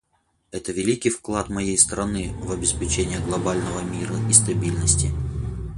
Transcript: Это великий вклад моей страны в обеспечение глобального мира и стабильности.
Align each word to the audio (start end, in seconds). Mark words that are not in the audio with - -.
Это 0.49 0.71
великий 0.71 1.11
вклад 1.11 1.49
моей 1.49 1.77
страны 1.77 2.33
в 2.39 2.51
обеспечение 2.51 3.19
глобального 3.19 3.81
мира 3.81 4.15
и 4.27 4.33
стабильности. 4.33 5.11